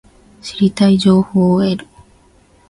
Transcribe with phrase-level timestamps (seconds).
[0.41, 1.87] 知りたい情報を得る